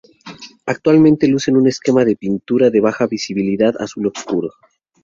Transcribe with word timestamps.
Actualmente 0.65 1.27
lucen 1.27 1.57
un 1.57 1.67
esquema 1.67 2.03
de 2.03 2.15
pintura 2.15 2.71
de 2.71 2.81
baja 2.81 3.05
visibilidad 3.05 3.75
azul 3.79 4.07
oscuro. 4.07 4.49